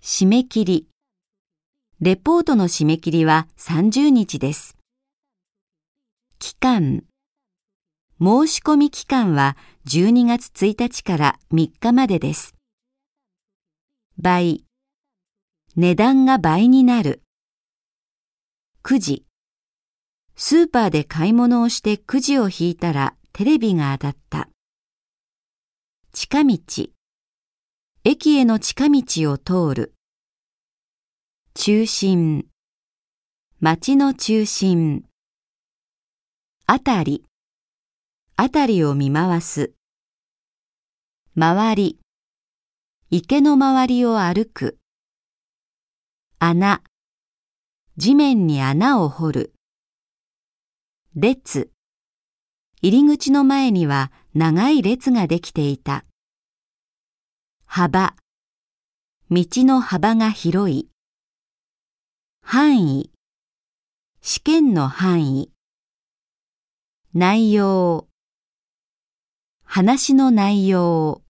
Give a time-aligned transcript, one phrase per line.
[0.00, 0.88] 締め切り。
[2.00, 4.76] レポートの締め切りは30日です。
[6.38, 7.02] 期間。
[8.20, 9.56] 申し込み期間は
[9.86, 12.54] 12月1日から3日までです。
[14.16, 14.64] 倍。
[15.74, 17.22] 値段が倍になる。
[18.82, 19.24] くじ。
[20.36, 24.48] スーパーで買い物をしてくじを引いたらテレビが当たった。
[26.12, 26.58] 近道。
[28.04, 29.02] 駅への近道
[29.32, 29.92] を通る。
[31.54, 32.46] 中心。
[33.58, 35.04] 町の中心。
[36.66, 37.24] あたり。
[38.36, 39.72] あたりを見回す。
[41.36, 41.98] 周り。
[43.10, 44.78] 池の周りを歩く。
[46.38, 46.82] 穴。
[47.96, 49.54] 地面に穴を掘る。
[51.16, 51.72] 列。
[52.80, 56.04] 入り口の前には長い列ができていた。
[57.80, 58.16] 幅。
[59.30, 60.88] 道の幅が広い。
[62.42, 63.12] 範囲。
[64.20, 65.52] 試験の範囲。
[67.14, 68.08] 内容。
[69.62, 71.22] 話の内容。